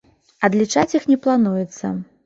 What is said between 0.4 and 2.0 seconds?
Адлічаць іх не плануецца.